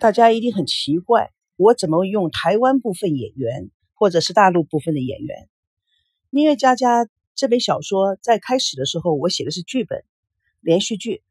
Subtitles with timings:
[0.00, 5.44] 大家一定很奇怪，我怎么用台湾部分演员，或者是大陆部分的演员？
[6.30, 10.04] 《蜜月佳佳》这本小说在开始的时候，我写的是剧本
[10.60, 11.24] 连续剧，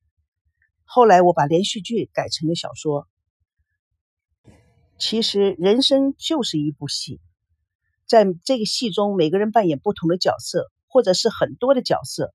[0.84, 3.08] 后来我把连续剧改成了小说。
[4.98, 7.22] 其实人生就是一部戏，
[8.06, 12.34] 在这个戏中，每个人扮演不同的角色，或者是很多的角色。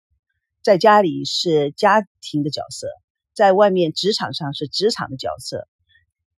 [0.62, 2.86] 在家里是家庭的角色，
[3.34, 5.68] 在外面职场上是职场的角色。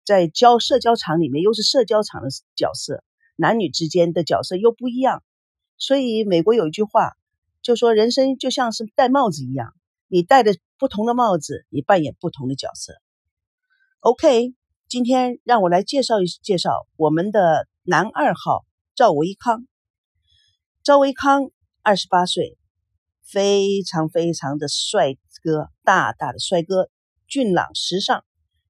[0.04, 3.02] 在交社交场里面，又是社交场的角色，
[3.36, 5.22] 男女之间的角色又不一样，
[5.78, 7.12] 所以美国有一句话，
[7.62, 9.72] 就说人生就像是戴帽子一样，
[10.08, 12.92] 你戴着不同的帽子，你扮演不同的角色。
[14.00, 14.54] OK，
[14.88, 19.66] 今天让我来介绍一介绍我们的男二号赵维康。
[20.82, 21.50] 赵维康
[21.82, 22.58] 二十八岁，
[23.22, 26.90] 非常非常的帅哥，大大的帅哥，
[27.26, 28.22] 俊朗时尚。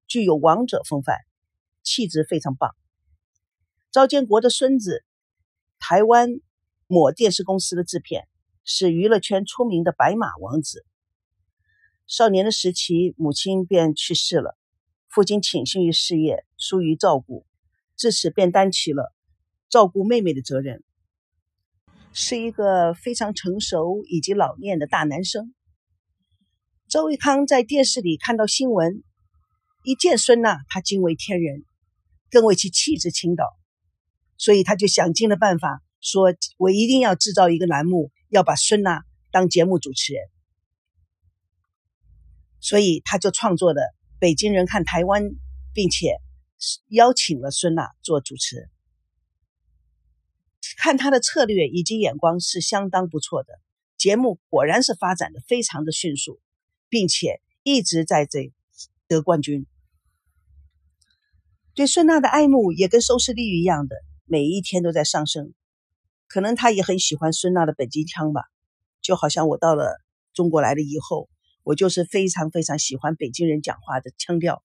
[0.07, 1.17] 具有王者风范，
[1.85, 2.75] 气质非常棒。
[3.91, 5.05] 赵建国的孙子，
[5.79, 6.41] 台湾
[6.87, 8.27] 某电视公司的制片，
[8.65, 10.83] 是娱乐圈出名的白马王子。
[12.07, 14.57] 少年的时期，母亲便去世了，
[15.07, 17.45] 父亲倾心于事业，疏于照顾，
[17.95, 19.13] 自此便担起了
[19.69, 20.83] 照顾妹妹的责任，
[22.11, 25.53] 是一个非常成熟以及老练的大男生。
[26.87, 29.03] 周卫康在电视里看到新闻。
[29.83, 31.63] 一见孙娜，他惊为天人，
[32.35, 33.45] 更为其气质倾倒，
[34.35, 40.21] 所以他就想尽了办法，说我一定要制造一个栏目，要把孙娜当节目主持人。
[42.59, 43.81] 所以他就创作的
[44.19, 45.23] 《北京人看台湾》，
[45.73, 46.17] 并且
[46.89, 48.69] 邀请了孙娜做主持。
[50.77, 53.61] 看他的策略以及眼光是相当不错的，
[53.97, 56.41] 节目果然是发展的非常的迅速，
[56.89, 58.51] 并且一直在这
[59.07, 59.65] 得冠军。
[61.75, 65.53] 对孙娜的爱慕也跟收视率一样的，每一天都在上升。
[66.25, 68.43] 可能他也很喜欢孙娜的北京腔吧，
[69.01, 69.97] 就好像我到了
[70.33, 71.27] 中国来了以后，
[71.63, 74.63] 我就是非常非常喜欢北京人讲话的腔调，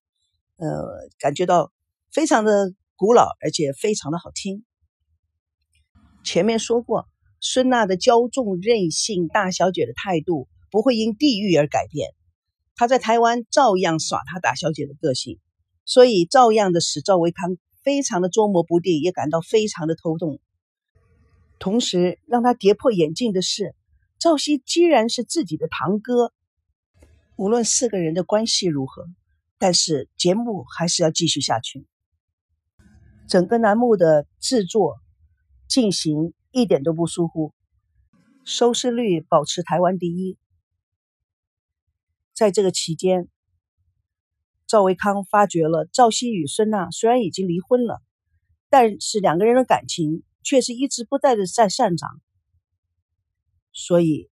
[0.56, 1.72] 呃，感觉到
[2.12, 4.64] 非常的古老，而且非常的好听。
[6.22, 7.08] 前面说过，
[7.40, 12.14] 孙娜的骄纵任性、大小姐的态度不会因地域而改变，
[12.76, 15.40] 她在台湾照样耍她大小姐的个性。
[15.90, 20.38] 所以，照样的使赵维康非常的捉摸不定，也感到非常的头痛。
[21.58, 23.74] 同时，让他跌破眼镜的是，
[24.16, 26.32] 赵熙既然是自己的堂哥，
[27.34, 29.08] 无论四个人的关系如何，
[29.58, 31.84] 但是节目还是要继续下去。
[33.26, 35.00] 整个栏目的制作
[35.66, 37.52] 进行一点都不疏忽，
[38.44, 40.38] 收视率保持台湾第一。
[42.32, 43.28] 在这个期间。
[44.70, 48.00] 赵维康发觉了赵熙与孙娜虽然已经离婚了，
[48.68, 52.08] 但是两个人的感情却是一直不断的在上涨。
[53.72, 54.30] 所以，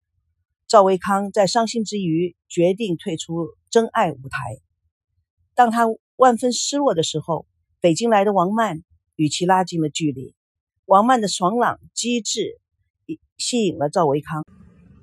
[0.69, 4.61] 赵维康在伤心之余决定退出真爱舞台。
[5.57, 7.45] 当他万分失落的时候，
[7.81, 8.85] 北京来的王曼
[9.17, 10.37] 与其拉近了距离。
[10.85, 12.61] 王曼的爽朗机智
[13.37, 14.45] 吸引了赵维康。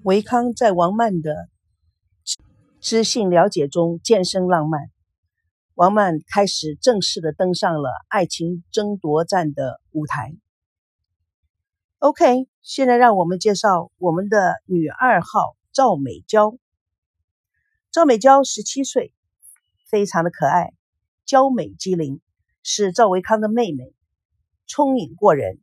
[0.04, 1.50] 维康在王曼的
[2.80, 4.90] 知性了解中渐生浪漫。
[5.78, 10.36] 王曼开始正式的登上了爱情争夺战的舞台。
[12.00, 16.58] OK，现在让我们介绍我们的女二号赵美娇。
[17.92, 19.14] 赵美娇十七岁，
[19.88, 20.74] 非常的可爱，
[21.28, 22.22] 娇美机灵，
[22.64, 23.94] 是赵维康的妹妹，
[24.66, 25.60] 聪颖过人，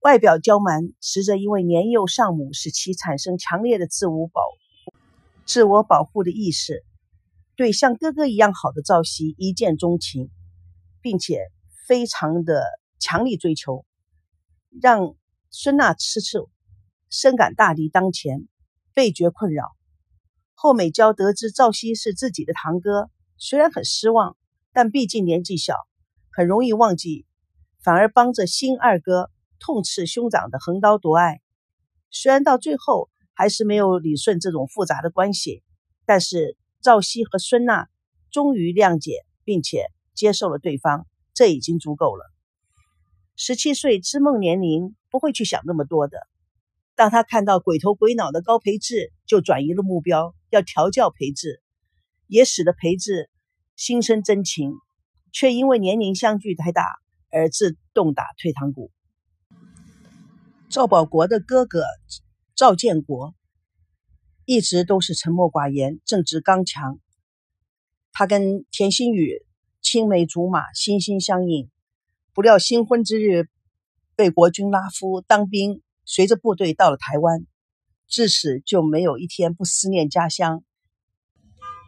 [0.00, 4.42] 外表娇蛮，实则因为年幼丧母，使其产生强烈的自我保
[5.46, 6.84] 自我保护的意识。
[7.54, 10.30] 对像哥哥一样好的赵熙一见钟情，
[11.02, 11.50] 并且
[11.86, 12.64] 非常的
[12.98, 13.84] 强力追求，
[14.80, 15.14] 让
[15.50, 16.48] 孙娜吃醋，
[17.10, 18.48] 深感大敌当前，
[18.94, 19.76] 倍觉困扰。
[20.54, 24.34] 后美娇得知赵熙是自己的堂哥，虽然很失望，
[24.72, 25.76] 但毕竟年纪小，
[26.30, 27.26] 很容易忘记，
[27.82, 31.42] 反而帮着新二哥痛斥兄长的横刀夺爱。
[32.10, 35.62] 虽然到最后还是没有理顺这种复杂的关系，
[36.06, 36.56] 但是。
[36.82, 37.88] 赵熙和孙娜
[38.32, 42.24] 终于谅解，并且接受了对方，这已经足够了。
[43.36, 46.18] 十七岁知梦年龄，不会去想那么多的。
[46.96, 51.62] 当他看到鬼头鬼脑的高培志，就转移了目标，要调教培志，
[52.26, 53.30] 也使得培志
[53.76, 54.72] 心生真情，
[55.30, 56.84] 却因为年龄相距太大
[57.30, 58.90] 而自动打退堂鼓。
[60.68, 61.84] 赵保国的哥哥
[62.56, 63.34] 赵建国。
[64.44, 66.98] 一直都是沉默寡言、正直刚强。
[68.12, 69.44] 他跟田心雨
[69.80, 71.70] 青梅竹马，心心相印。
[72.34, 73.48] 不料新婚之日，
[74.16, 77.46] 被国军拉夫当兵，随着部队到了台湾，
[78.08, 80.64] 自此就没有一天不思念家乡，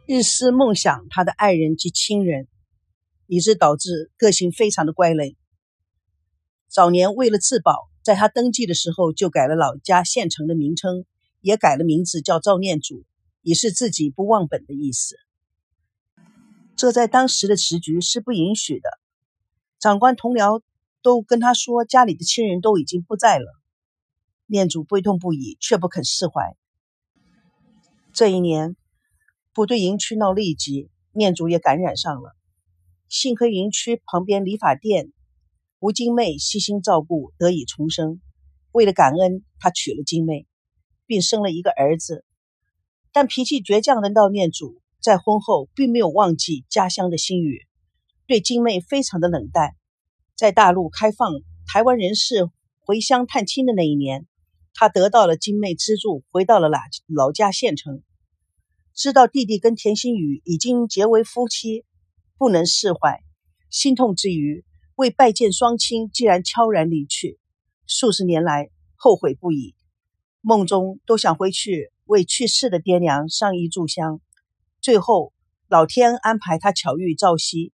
[0.06, 2.46] 日思梦想他的爱人及亲人，
[3.26, 5.34] 以致导致个性非常的乖戾。
[6.68, 11.04] 早年为了自保，在他登记的时候就改了老家县城的名称，
[11.44, 13.04] 也改了名字叫赵念祖。
[13.46, 15.16] 以示自己不忘本的意思，
[16.76, 18.88] 这在当时的时局是不允许的。
[19.78, 20.62] 长官同僚
[21.02, 23.44] 都跟他说，家里的亲人都已经不在了。
[24.46, 26.56] 念祖悲痛不已，却不肯释怀。
[28.14, 28.76] 这一年，
[29.52, 32.34] 部队营区闹痢疾，念祖也感染上了。
[33.10, 35.12] 幸亏营区旁边理发店
[35.80, 38.22] 吴金妹悉心照顾，得以重生。
[38.72, 40.46] 为了感恩，他娶了金妹，
[41.06, 42.24] 并生了一个儿子。
[43.12, 47.66] 但脾气倔强的悼念祖在婚后并没有忘记家乡的心语，
[48.26, 49.76] 对金妹非常的冷淡。
[50.34, 51.32] 在大陆开放
[51.66, 54.26] 台湾人士回乡探亲的那一年，
[54.74, 58.02] 他得到了金妹资助，回到了老老家县城。
[58.94, 61.84] 知道弟弟跟田心雨已经结为夫妻，
[62.36, 63.22] 不能释怀，
[63.70, 64.64] 心痛之余，
[64.96, 67.38] 为拜见双亲，竟然悄然离去。
[67.86, 69.74] 数十年来后悔不已，
[70.44, 71.90] 梦中都想回去。
[72.04, 74.20] 为去世的爹娘上一炷香，
[74.82, 75.32] 最后
[75.68, 77.72] 老天安排他巧遇赵熙，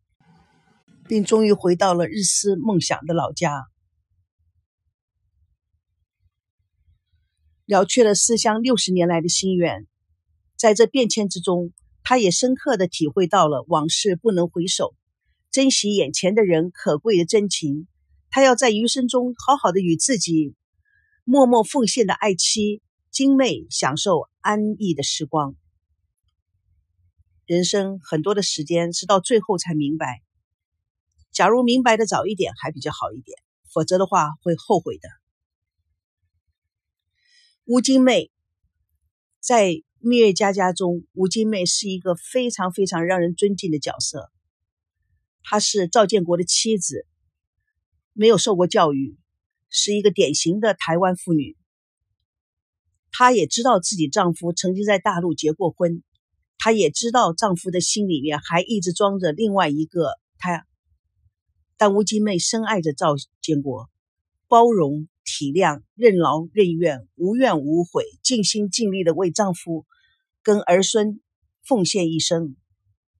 [1.06, 3.68] 并终于回到了日思梦想的老家，
[7.66, 9.86] 了却了思乡六十年来的心愿。
[10.56, 11.72] 在这变迁之中，
[12.02, 14.96] 他也深刻的体会到了往事不能回首，
[15.52, 17.86] 珍惜眼前的人可贵的真情。
[18.28, 20.56] 他要在余生中好好的与自己
[21.26, 22.80] 默默奉献的爱妻。
[23.12, 25.56] 精妹享受安逸的时光。
[27.46, 30.22] 人生很多的时间是到最后才明白，
[31.32, 33.38] 假如明白的早一点还比较好一点，
[33.72, 35.08] 否则的话会后悔的。
[37.64, 38.30] 吴金妹
[39.40, 39.68] 在
[39.98, 44.30] 《蜜月佳佳》中，吴金妹是一个非常非常让人尊敬的角色。
[45.42, 47.06] 她是赵建国的妻子，
[48.12, 49.16] 没有受过教育，
[49.76, 51.54] 是一个典型的台湾妇女。
[53.12, 56.02] 她也知道自己丈夫曾经在大陆结过婚，
[56.58, 60.66] 她也知道丈夫的心里面还一直装着另外一个她。
[61.76, 63.90] 但吴金妹深爱着赵建国，
[64.48, 69.84] 包容、体谅、任劳任怨，无怨无悔，尽心尽力的为丈夫
[70.42, 71.20] 跟儿孙
[71.62, 72.56] 奉献一生。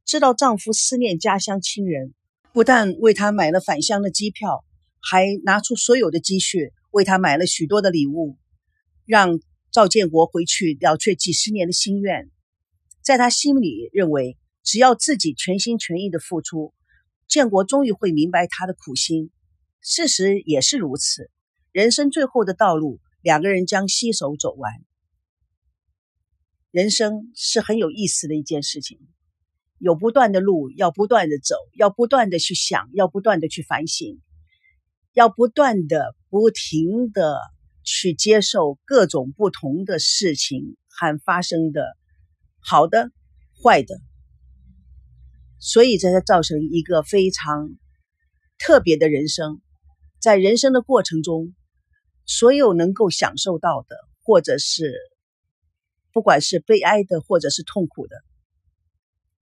[0.04, 2.14] 知道丈夫思念家乡亲人，
[2.52, 4.65] 不但为他买了返乡的机票，
[5.08, 8.36] 还拿出所有的积蓄为他买了许多的礼物，
[9.04, 9.38] 让。
[9.72, 12.30] 赵建国回去了却几十年的心愿，
[13.02, 16.72] 在他心里认为，只要自己全心全意的付出，
[17.28, 19.30] 建国终于会明白他的苦心。
[19.82, 21.30] 事实也是如此，
[21.72, 24.72] 人生最后的道路，两个人将携手走完。
[26.70, 28.98] 人生是很有意思的一件事情，
[29.78, 34.22] 有不断的路要不断的走，要不断的去想，要不断的去反省，
[35.16, 37.40] 要不断的不停的。
[37.88, 41.96] 去接受各种不同的事情和发生的
[42.58, 43.12] 好的、
[43.62, 44.00] 坏的，
[45.60, 47.70] 所以这才造成一个非常
[48.58, 49.60] 特别的人生。
[50.18, 51.54] 在人生的过程中，
[52.24, 54.92] 所有能够享受到的，或者是
[56.12, 58.16] 不管是悲哀的，或者是痛苦的，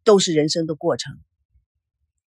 [0.05, 1.19] 都是人生的过程。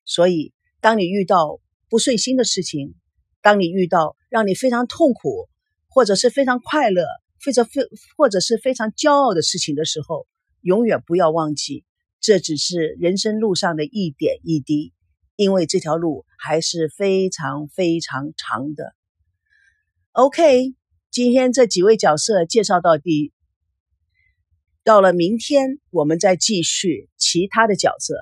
[0.05, 2.97] 所以，当你遇到不顺心的事情，
[3.43, 5.49] 当你遇到让你非常痛苦，
[5.89, 7.07] 或者是非常快乐，
[7.45, 7.83] 或者非
[8.17, 10.27] 或者是非常骄傲的事情的时候，
[10.61, 11.85] 永远不要忘记，
[12.21, 14.93] 这只是人生路上的一点一滴，
[15.37, 18.95] 因为这条路还是非常非常长的。
[20.13, 20.75] OK，
[21.11, 23.33] 今天这几位角色介绍到底，
[24.85, 28.15] 到了明天我们再继续其他的角色。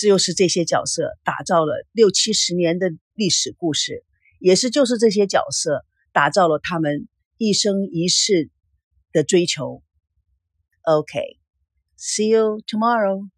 [0.00, 4.02] 这就是这些角色打造了六七十年的历史故事。
[4.38, 8.48] 也是，就是这些角色打造了他们一生一世
[9.12, 9.82] 的追求。
[10.84, 13.28] OK，see you tomorrow.